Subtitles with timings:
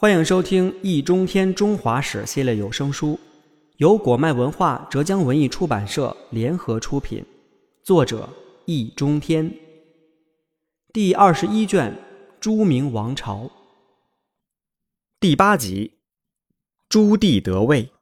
[0.00, 3.20] 欢迎收听《易中天中华史》系列有声书，
[3.76, 7.22] 由果麦文化、浙江文艺出版社联合出品，
[7.82, 8.26] 作者
[8.64, 9.54] 易中天。
[10.90, 11.92] 第二十一卷
[12.40, 13.40] 《朱明王朝》
[15.20, 15.98] 第八集：
[16.88, 17.92] 朱棣得位。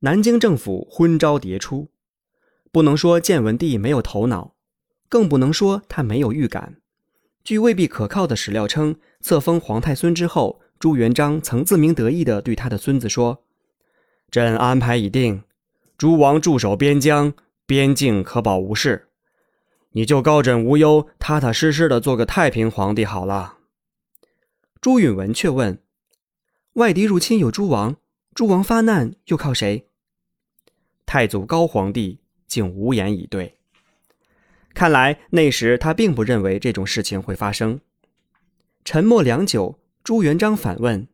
[0.00, 1.86] 南京政府昏招迭出，
[2.72, 4.56] 不能说建文帝没有头脑，
[5.08, 6.79] 更不能说他没有预感。
[7.42, 13.44] 据未必可靠的史料称，册封皇太孙之后，朱元璋曾自鸣得意地对他的孙子说
[14.30, 15.42] ：“朕安排已定，
[15.96, 17.32] 诸王驻守边疆，
[17.66, 19.08] 边境可保无事，
[19.92, 23.58] 你就高枕无忧，踏踏实实的做个太平皇帝好了。”
[24.80, 25.82] 朱允文却问
[26.74, 27.96] ：“外敌入侵有诸王，
[28.34, 29.88] 诸王发难又靠谁？”
[31.04, 33.59] 太祖高皇帝竟无言以对。
[34.72, 37.80] 看来那时他并不认为这种事情会发生。
[38.84, 41.08] 沉默良久，朱元璋反问：“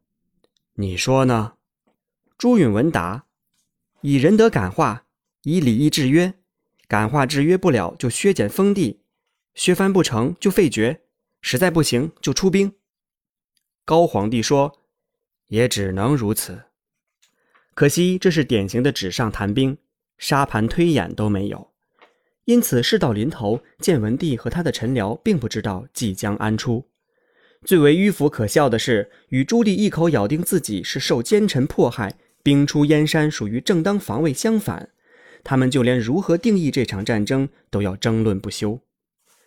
[0.74, 1.54] 你说呢？”
[2.38, 3.26] 朱允文答
[4.02, 5.06] ：“以仁德感化，
[5.42, 6.34] 以礼义制约。
[6.86, 9.00] 感化制约不了，就削减封地；
[9.54, 11.00] 削藩不成就废爵；
[11.40, 12.74] 实在不行就出兵。”
[13.84, 14.80] 高皇帝说
[15.48, 16.64] ：“也只能如此。
[17.74, 19.78] 可惜这是典型的纸上谈兵，
[20.18, 21.72] 沙盘推演都没有。”
[22.46, 26.86] 因此，事到临头，建文帝和他的臣僚并不知道即将安出。
[27.64, 34.90] 最为迂腐可笑的是，与朱棣一口咬定自己是受奸臣迫害，兵出燕山属于正当防卫相反，
[35.42, 38.80] 他们就连如何定义这场战争都要争论不休。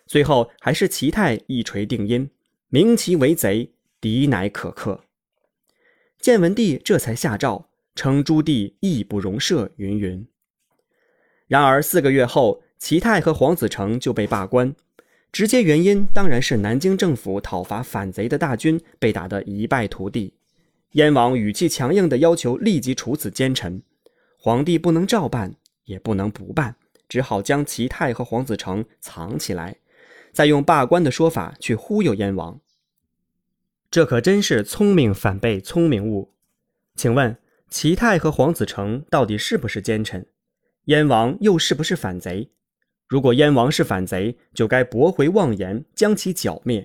[0.06, 2.30] 最后，还是齐泰一锤定音，
[2.68, 5.06] 明其为贼，敌乃可克。
[6.20, 10.28] 建文帝这才下诏称朱棣义不容赦，云云。
[11.48, 12.62] 然而四个月后。
[12.80, 14.74] 齐泰和黄子成就被罢官，
[15.32, 20.34] 直接原因当然是南京政府讨伐反贼的大军被打得一败涂地。
[20.94, 23.84] 燕王语气强硬地要求立即处死奸臣，
[24.38, 29.76] 皇帝不能照办，也不能不办，只好将齐泰和黄子成藏起来，
[30.32, 32.60] 再用罢官的说法去忽悠燕王。
[33.92, 36.32] 这可真是聪明反被聪明误。
[36.96, 37.38] 请问
[37.70, 40.26] 齐泰和黄子成到底是不是奸臣？
[40.86, 42.50] 燕王又是不是反贼？
[43.10, 46.84] 如果燕王是反贼，就该驳回妄言，将其剿灭；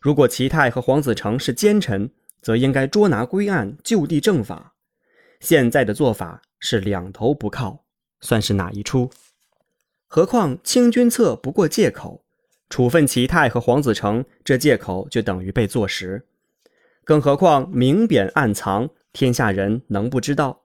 [0.00, 4.74] 如果齐泰和黄子成是奸臣，则应该捉拿归案，就地正法。
[5.38, 7.84] 现在的做法是两头不靠，
[8.20, 9.08] 算是哪一出？
[10.08, 12.24] 何况清君侧不过借口，
[12.68, 16.26] 处分齐泰和黄子成，这借口就等于被坐实。
[17.04, 20.62] 更何况明贬暗藏，天下人能不知道？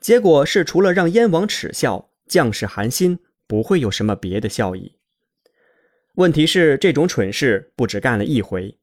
[0.00, 3.20] 结果是除了让燕王耻笑，将士寒心。
[3.46, 4.92] 不会有什么别的效益。
[6.14, 8.78] 问题是，这种蠢事不止干了一回。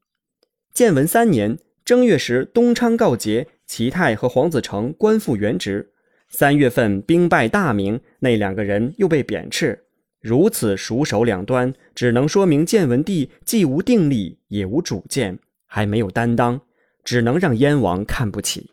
[0.72, 5.92] 建文三年正月时，东昌告捷，齐泰和黄子成官复原职。
[6.28, 9.84] 三月份兵败大明，那两个人又被贬斥。
[10.20, 16.62] 如此熟手两端，只能说明建文帝既无定力，也无主见，还没有担当，
[17.04, 18.70] 只能让燕王看不起。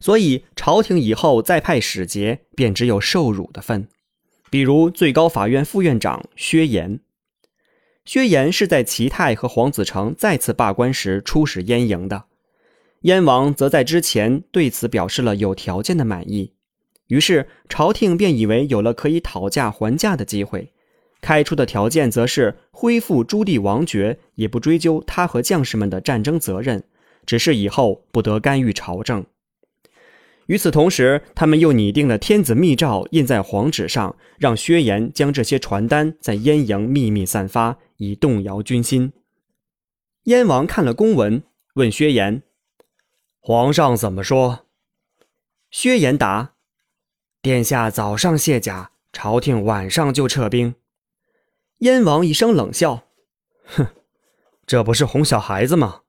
[0.00, 3.88] 所以，朝廷以后再派使节，便只有受辱的份。
[4.50, 7.00] 比如最高法院副院长薛岩，
[8.04, 12.24] 薛岩是在齐泰和黄子成再次罢官时出使燕营的，
[13.00, 16.52] 燕王则在之前对此表示了有条件的满意，
[17.08, 20.72] 于是朝廷便以为有了可以讨价还价的机会，
[21.20, 26.84] 开出的条件则是恢复朱棣王爵，也不追究他和将士们的战争责任，
[27.26, 29.26] 只是以后不得干预朝政。
[30.46, 39.12] 与此同时，他们又拟定了天子密诏，印在黄纸上，让薛岩将这些传单在燕营秘密散发，以动摇军心。
[40.24, 41.42] 燕王看了公文，
[41.74, 42.44] 问薛岩
[43.40, 44.66] ：“皇上怎么说？”
[45.70, 46.54] 薛岩答
[47.42, 50.76] ：“殿下早上卸甲，朝廷晚上就撤兵。”
[51.78, 53.08] 燕王一声冷笑
[53.66, 53.88] ：“哼，
[54.64, 56.02] 这不是哄小孩子吗？”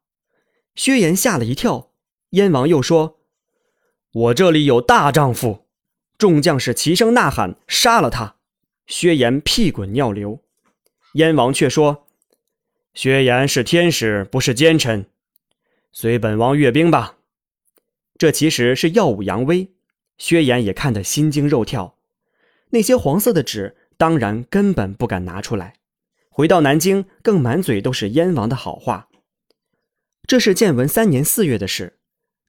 [0.75, 1.91] 薛岩吓了一跳。
[2.29, 3.15] 燕王又说。
[4.13, 5.65] 我这里有大丈夫，
[6.17, 8.35] 众将士齐声呐喊，杀了他。
[8.87, 10.41] 薛岩屁滚尿流，
[11.13, 12.07] 燕王却说
[12.95, 15.07] ：“薛岩是天使，不是奸臣，
[15.91, 17.17] 随本王阅兵吧。”
[18.17, 19.71] 这其实是耀武扬威。
[20.17, 21.97] 薛岩也看得心惊肉跳。
[22.71, 25.75] 那些黄色的纸，当然根本不敢拿出来。
[26.29, 29.09] 回到南京，更满嘴都是燕王的好话。
[30.25, 31.99] 这是建文三年四月的事。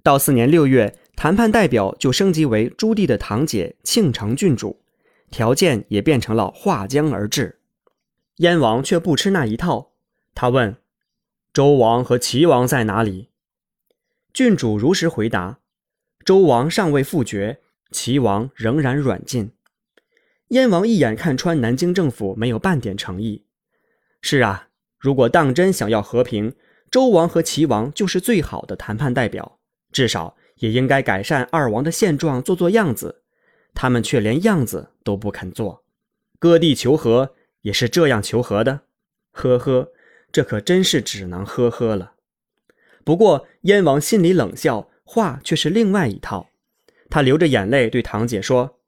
[0.09, 0.97] 到四年六月。
[1.15, 4.81] 谈判代表就升级为朱棣的堂姐庆城郡主，
[5.33, 7.59] 条件也变成了划江而治。
[8.37, 9.91] 燕王却不吃那一套，
[10.33, 10.77] 他问
[11.53, 13.31] ：“周王和齐王在哪里？”
[14.33, 15.59] 郡主如实回答
[16.25, 17.59] ：“周王尚未复决，
[17.91, 19.51] 齐王仍然软禁。”
[20.51, 23.45] 燕王一眼看穿南京政府没有半点诚意。
[24.23, 24.69] 是啊，
[25.01, 26.55] 如果当真想要和平，
[26.89, 29.58] 周王和齐王就是最好的谈判代表，
[29.99, 33.23] 至少也应该改善二王的现状，做做样子。
[33.75, 35.83] 他们却连样子都不肯做，
[36.39, 38.83] 割地求和也是这样求和的。
[39.33, 39.89] 呵呵，
[40.31, 42.13] 这可真是只能呵呵了。
[43.03, 46.49] 不过燕王心里冷笑，话却是另外一套。
[47.11, 48.79] 他流着眼泪对堂姐说：“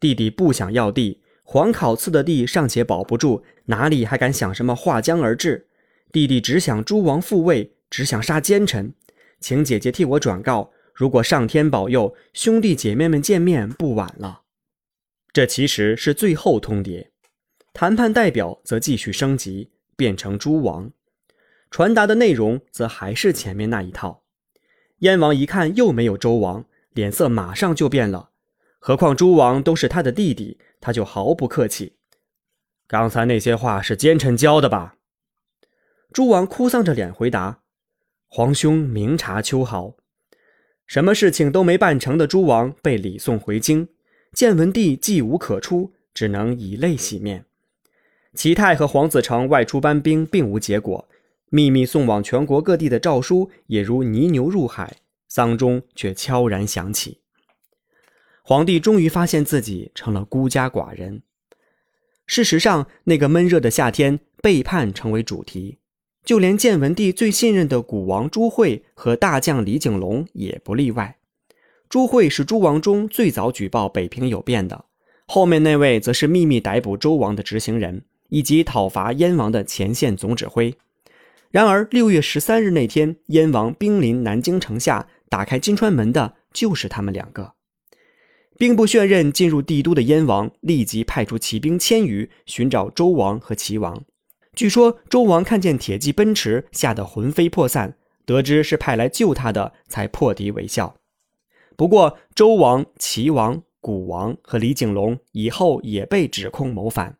[0.00, 5.68] 弟弟不想要地，皇考赐的地尚且保不住，哪里还敢想什么划江而治？
[6.10, 8.92] 弟弟只想诸王复位，只想杀奸臣。
[9.40, 14.42] 请姐姐替我转告。”如果上天保佑，兄弟姐妹们见面不晚了。
[15.32, 17.10] 这其实是最后通牒，
[17.72, 20.90] 谈判代表则继续升级，变成诸王，
[21.70, 24.24] 传达的内容则还是前面那一套。
[24.98, 28.30] 燕王一看又没有周王，脸色马上就变了。
[28.80, 31.94] 何况诸王都是他的弟弟，他就毫不客气。
[32.88, 34.96] 刚才那些话是奸臣教的吧？
[36.12, 37.60] 诸王哭丧着脸回答
[38.28, 39.96] ：“皇兄明察秋毫。”
[40.86, 43.88] 什么事情都没办成的诸王被礼送回京，
[44.32, 47.44] 建文帝既无可出，只能以泪洗面。
[48.34, 51.08] 齐泰和黄子成外出搬兵，并无结果，
[51.50, 54.96] 秘密送往全国各地的诏书也如泥牛入海，
[55.28, 57.20] 丧钟却悄然响起。
[58.42, 61.22] 皇帝终于发现自己成了孤家寡人。
[62.26, 65.78] 事实上，那个闷热的夏天，背叛成为主题。
[66.24, 71.16] 就连建文帝最信任的古王朱惠和大将李景龙也不例外。
[71.88, 74.84] 朱惠是诸王中最早举报北平有变的，
[75.26, 80.74] 后面那位则是秘密逮捕周王的执行人，以及讨伐燕王的前线总指挥。
[81.50, 87.54] 然而六月十三日那天，燕王兵临南京城下，打开金川门的就是他们两个。
[88.58, 94.02] 兵不血刃进入帝都的燕王，立即派出骑兵千余寻找周王和齐王。
[94.58, 97.96] 据说周王看见铁骑奔驰，吓得魂飞魄散。
[98.26, 100.96] 得知是派来救他的，才破敌为笑。
[101.76, 107.18] 不过，周王、齐王、古王和李景龙以后也被指控谋反，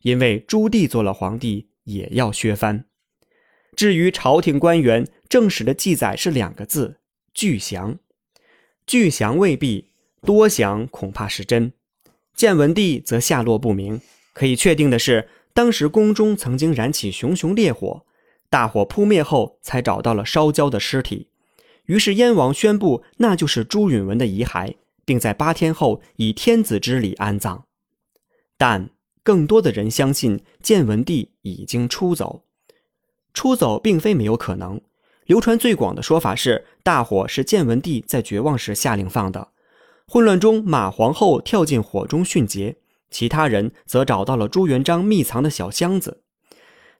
[0.00, 2.86] 因为朱棣做了皇帝，也要削藩。
[3.76, 7.00] 至于朝廷官员，正史的记载是两个字：
[7.34, 7.98] 巨降。
[8.86, 9.90] 巨降未必，
[10.22, 11.70] 多降恐怕是真。
[12.34, 14.00] 建文帝则下落不明。
[14.32, 15.28] 可以确定的是。
[15.58, 18.06] 当时宫中曾经燃起熊熊烈火，
[18.48, 21.30] 大火扑灭后，才找到了烧焦的尸体。
[21.86, 27.64] 于是燕王宣布，那就是朱允文的遗骸，并在八天后以天子之礼安葬。
[28.56, 28.90] 但
[29.24, 32.44] 更多的人相信建文帝已经出走。
[33.34, 34.80] 出走并非没有可能，
[35.26, 39.48] 流传最广的说法是，大火是建文帝在绝望时下令放的。
[40.06, 42.76] 混乱中，马皇后跳进火中殉节。
[43.10, 46.22] 其他人则找到了朱元璋秘藏的小箱子，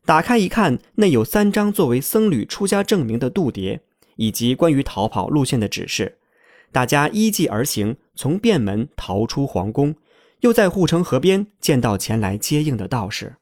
[0.04, 3.80] 打开一看，内有三张作为僧侣出家证明的度牒，
[4.16, 6.18] 以及关于逃跑路线的指示。
[6.72, 9.94] 大家依计而行，从便门逃出皇宫，
[10.40, 13.36] 又在护城河边见到前来接应的道士。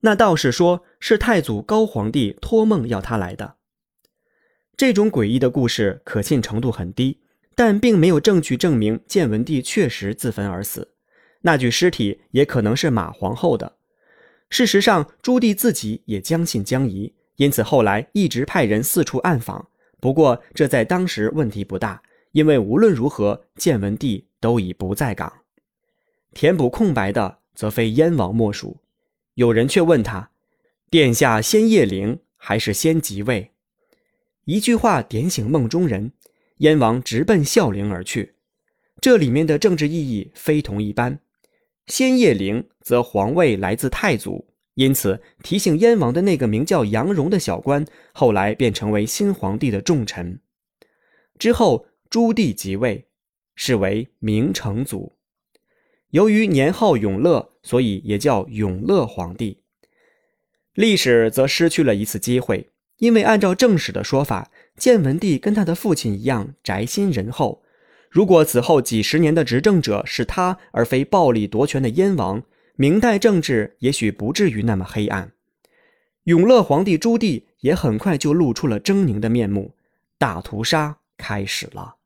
[0.00, 3.56] 那道士说是太祖高皇帝托梦要他来的。
[4.76, 7.20] 这种诡异的故事可信程度很低，
[7.54, 10.91] 但并没有证据证明建文帝确实自焚而死。
[11.42, 13.76] 那具尸体也可能是马皇后的。
[14.48, 19.68] 事实上，朱棣自己也将信将疑，因此后来一直派人四处暗访。
[20.00, 25.32] 不过，这在当时问题不大，因为无论如何，建文帝都已不在岗。
[26.34, 28.78] 填补空白的，则非燕王莫属。
[29.34, 30.30] 有人却问他
[30.90, 33.52] ：“殿下先谒陵还是先即位？”
[34.44, 36.12] 一句话点醒梦中人，
[36.58, 38.34] 燕王直奔孝陵而去。
[39.00, 41.18] 这里面的政治意义非同一般。
[41.86, 50.40] 先叶灵，则皇位来自太祖，因此提醒燕王的那个名叫杨荣的小官，后来便成为新皇帝的重臣。
[51.38, 53.08] 之后，朱棣即位，
[53.56, 55.16] 是为明成祖。
[56.10, 59.62] 由于年号永乐，所以也叫永乐皇帝。
[60.74, 67.62] 历史则失去了一次机会，因为按照正史的说法，建文帝跟他的父亲一样宅心仁厚。
[68.12, 72.42] 如果此后几十年的执政者是他，而非暴力夺权的燕王，
[72.76, 75.32] 明代政治也许不至于那么黑暗。
[76.24, 79.74] 永乐皇帝朱棣也很快就露出了狰狞的面目，
[80.18, 81.96] 大屠杀开始了。